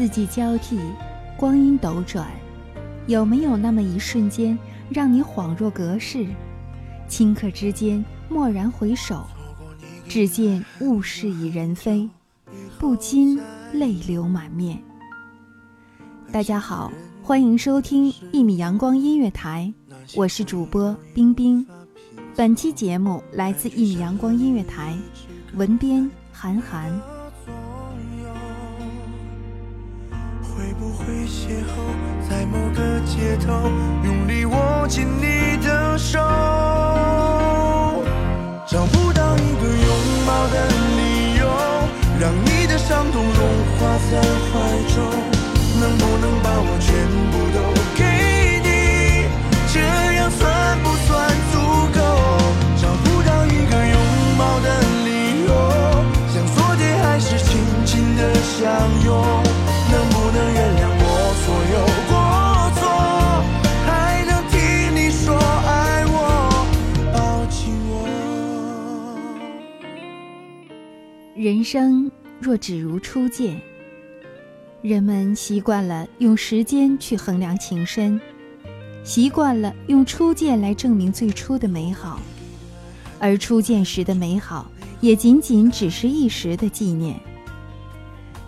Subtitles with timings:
[0.00, 0.80] 四季交替，
[1.36, 2.26] 光阴斗转，
[3.06, 6.26] 有没有那么一瞬间，让你恍若隔世？
[7.06, 9.26] 顷刻之间，蓦然回首，
[10.08, 12.08] 只见物是已人非，
[12.78, 13.38] 不禁
[13.74, 14.82] 泪流满面。
[16.32, 16.90] 大家好，
[17.22, 19.70] 欢迎收听一米阳光音乐台，
[20.16, 21.66] 我是主播冰冰。
[22.34, 24.96] 本期节目来自一米阳光音乐台，
[25.56, 27.19] 文编韩寒。
[32.28, 33.70] 在某个街头，
[34.04, 36.18] 用力握紧你的手，
[38.66, 39.88] 找不到一个拥
[40.26, 41.46] 抱的理由，
[42.20, 43.40] 让你的伤痛融
[43.78, 44.52] 化在怀
[44.94, 44.96] 中，
[45.80, 46.88] 能不能把我全
[71.36, 72.10] 人生
[72.40, 73.56] 若只如初见，
[74.82, 78.20] 人们习惯了用时间去衡量情深，
[79.04, 82.20] 习惯了用初见来证明最初的美好，
[83.20, 84.68] 而初见时的美好
[85.00, 87.14] 也仅仅只是一时的纪念。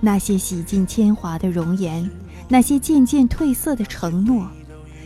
[0.00, 2.10] 那些洗尽铅华的容颜，
[2.48, 4.48] 那些渐渐褪色的承诺，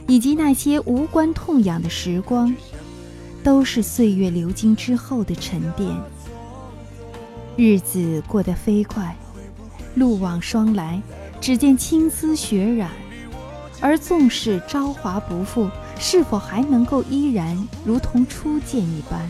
[0.06, 2.54] 以及那些无关痛痒的时光，
[3.42, 5.90] 都是岁月流经之后的沉淀。
[7.56, 9.14] 日子过得飞快，
[9.94, 11.00] 路往霜来，
[11.40, 12.90] 只见青丝雪染。
[13.80, 19.20] 而纵使朝华不复，是否还能够依然如同初见一般？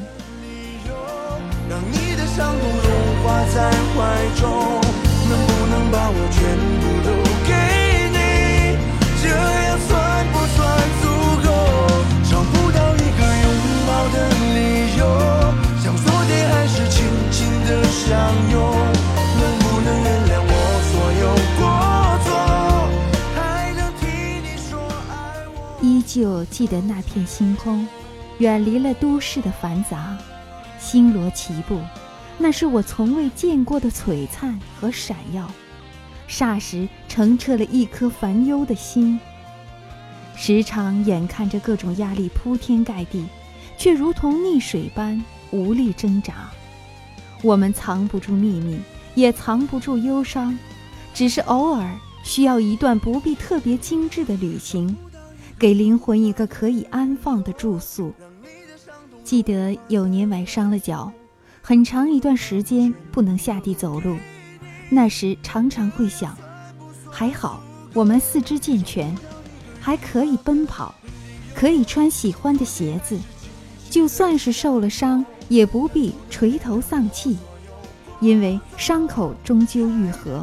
[1.68, 2.88] 让你的伤痛融
[3.22, 4.48] 化在怀中，
[5.28, 6.40] 能不能把我全
[6.80, 7.08] 部都
[7.46, 7.52] 给
[8.08, 8.16] 你？
[9.22, 9.92] 这样算
[10.32, 10.58] 不算
[11.02, 11.04] 足
[11.46, 11.52] 够？
[26.14, 27.84] 旧记得那片星空，
[28.38, 30.16] 远离了都市的繁杂，
[30.78, 31.80] 星罗棋布，
[32.38, 35.50] 那是我从未见过的璀璨和闪耀，
[36.28, 39.18] 霎时澄澈了一颗烦忧的心。
[40.36, 43.26] 时常眼看着各种压力铺天盖地，
[43.76, 45.20] 却如同溺水般
[45.50, 46.48] 无力挣扎。
[47.42, 48.78] 我们藏不住秘密，
[49.16, 50.56] 也藏不住忧伤，
[51.12, 51.92] 只是偶尔
[52.22, 54.96] 需要一段不必特别精致的旅行，
[55.58, 58.12] 给灵魂一个可以安放的住宿。
[59.22, 61.12] 记得有年崴伤了脚，
[61.62, 64.16] 很长一段时间不能下地走路，
[64.90, 66.36] 那时常常会想，
[67.10, 69.16] 还好我们四肢健全，
[69.80, 70.94] 还可以奔跑，
[71.54, 73.18] 可以穿喜欢的鞋子，
[73.88, 75.24] 就算是受了伤。
[75.50, 77.36] 也不必垂头丧气，
[78.18, 80.42] 因为伤口终究愈合。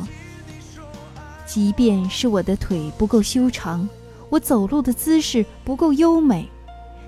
[1.47, 3.89] 即便是我的腿不够修长，
[4.31, 6.49] 我走路的姿势不够优美，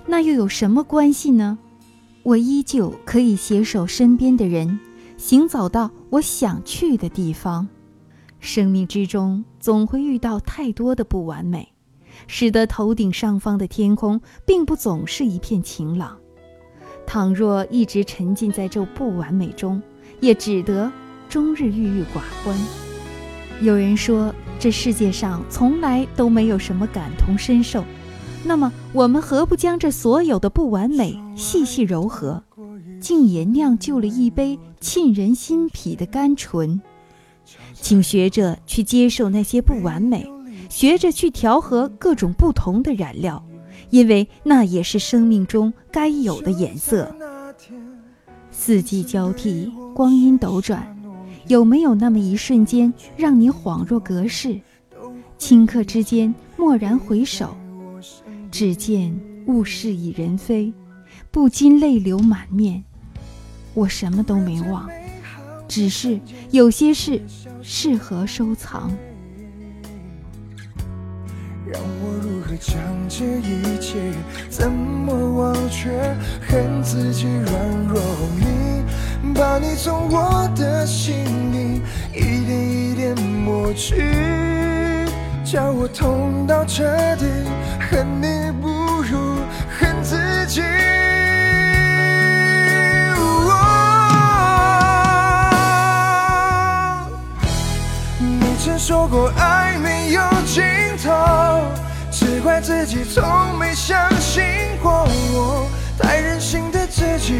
[0.06, 1.58] 那又有什么关系呢？
[2.22, 4.78] 我依旧可以携手身边的人，
[5.16, 7.66] 行走到我想去的地方。
[8.40, 11.66] 生命之中总会遇到太多的不完美，
[12.26, 16.18] 使得头顶上方的天空并不总是一片晴朗。
[17.06, 19.82] 倘若一直沉浸在这不完美中，
[20.20, 20.92] 也只得
[21.30, 22.54] 终日郁郁寡欢。
[23.62, 24.34] 有人说，
[24.64, 27.84] 这世界上从来都没有什么感同身受，
[28.44, 32.42] 那么我们何不将这所有的不完美细细柔和，
[32.98, 36.80] 竟也酿就了一杯沁人心脾的甘醇？
[37.74, 40.26] 请学着去接受那些不完美，
[40.70, 43.44] 学着去调和各种不同的染料，
[43.90, 47.14] 因为那也是生命中该有的颜色。
[48.50, 50.93] 四季交替，光阴斗转，
[51.46, 54.58] 有没有那么一瞬间让你恍若隔世？
[55.38, 57.54] 顷刻之间，蓦然回首，
[58.50, 59.14] 只见
[59.46, 60.72] 物是已人非，
[61.30, 62.82] 不禁泪流满面。
[63.74, 64.88] 我什么都没忘，
[65.68, 66.18] 只是
[66.50, 67.20] 有些事
[67.60, 68.90] 适合收藏。
[71.66, 72.76] 让我如何将
[73.08, 73.98] 这一切
[74.48, 75.90] 怎么忘却？
[76.46, 78.00] 恨自己软弱，
[78.38, 78.83] 你
[79.34, 81.82] 把你从我的心里
[82.12, 85.04] 一点一点抹去，
[85.44, 86.84] 叫我痛到彻
[87.16, 87.26] 底，
[87.90, 88.68] 恨你不
[89.02, 89.38] 如
[89.78, 90.16] 恨自
[90.46, 90.62] 己。
[98.20, 100.62] 你曾说过爱没有尽
[101.02, 101.10] 头，
[102.10, 104.44] 只怪自己从没相信
[104.80, 105.66] 过我，
[105.98, 107.34] 太任性的自己，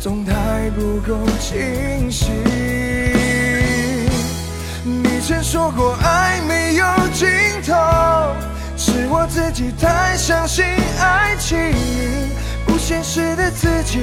[0.00, 2.32] 总太不够清醒。
[4.84, 7.26] 你曾说过爱没有尽
[7.64, 7.74] 头，
[8.76, 10.64] 是我自己太相信
[11.00, 11.58] 爱情，
[12.66, 13.98] 不现实的自己，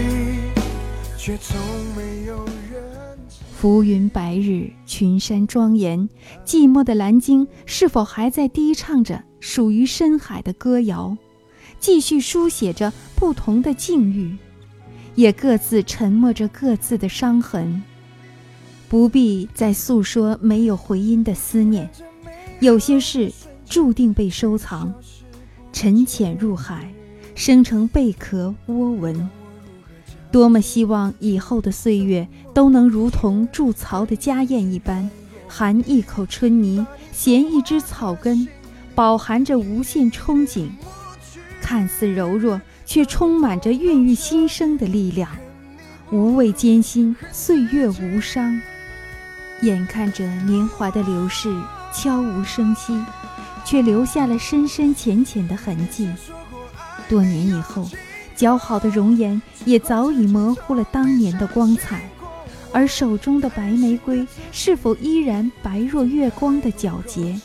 [1.18, 1.58] 却从
[1.96, 2.36] 没有
[2.70, 2.84] 人。
[3.56, 6.10] 浮云白日，群山庄严，
[6.46, 11.16] 寂寞的蓝鲸是否还在低唱着属于深海的歌谣，
[11.80, 14.36] 继续书写着不同的境遇，
[15.16, 17.82] 也各自沉默着各自的伤痕。
[18.90, 21.90] 不必再诉说没有回音的思念，
[22.60, 23.32] 有些事
[23.66, 24.94] 注定被收藏，
[25.72, 26.94] 沉潜入海，
[27.34, 29.30] 生成贝壳涡纹。
[30.32, 35.10] 多么希望以后的岁月都能如同筑巢的家燕一般，
[35.48, 38.48] 含一口春泥，衔一枝草根，
[38.94, 40.70] 饱含着无限憧憬，
[41.62, 45.30] 看似柔弱，却充满着孕育新生的力量。
[46.12, 48.60] 无畏艰辛，岁月无伤。
[49.62, 51.54] 眼看着年华的流逝，
[51.94, 52.94] 悄无声息，
[53.66, 56.10] 却留下了深深浅浅的痕迹。
[57.10, 57.88] 多年以后。
[58.36, 62.10] 姣好的容颜也早已模糊了当年的光彩，
[62.74, 67.40] 而手中的白玫瑰是否依然白若月光的皎洁？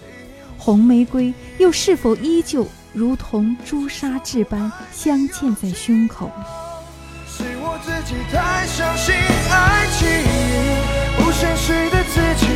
[0.57, 6.31] 红玫瑰又是否依旧如同朱砂痣般镶嵌在胸口？
[7.27, 10.09] 是我自己太相信爱情，
[11.17, 12.47] 不现实的自己，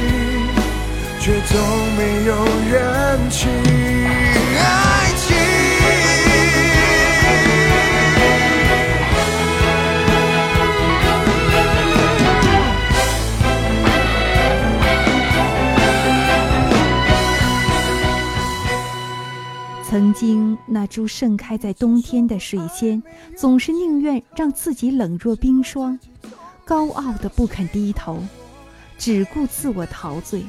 [1.20, 1.55] 却总
[1.96, 4.02] 没有人情。
[19.93, 23.03] 曾经那株盛开在冬天的水仙，
[23.37, 26.00] 总是宁愿让自己冷若冰霜，
[26.65, 28.19] 高傲的不肯低头，
[28.97, 30.44] 只顾自我陶醉。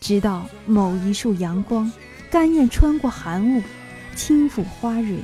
[0.00, 1.92] 直到某一束阳光，
[2.30, 3.62] 甘愿穿过寒雾，
[4.16, 5.18] 轻抚花蕊，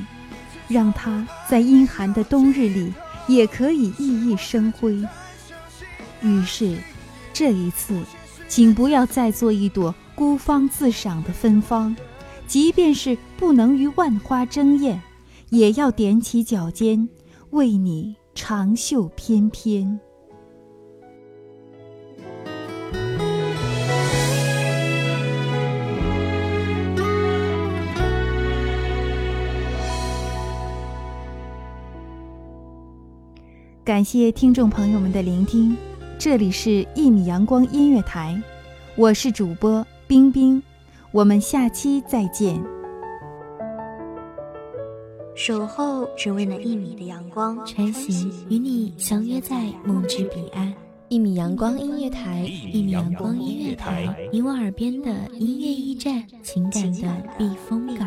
[0.69, 2.93] 让它在阴寒的冬日里
[3.29, 5.03] 也可以熠熠生辉。
[6.21, 6.77] 于是，
[7.33, 7.99] 这一次，
[8.47, 11.97] 请不要再做一朵孤芳自赏的芬芳。
[12.49, 14.99] 即便是不能与万花争艳，
[15.51, 17.07] 也要踮起脚尖，
[17.51, 20.01] 为你长袖翩翩。
[33.85, 35.77] 感谢听众朋友们的聆听，
[36.19, 38.35] 这里是《一米阳光音乐台》，
[38.97, 40.63] 我是主播冰冰。
[41.11, 42.63] 我们下期再见。
[45.35, 50.75] 守候只为那一米的阳光，晨行与你相约在梦之彼岸。
[51.09, 58.07] 一米阳光音乐台，一米阳光音乐台，你我耳边的音乐驿站，情感的避风港。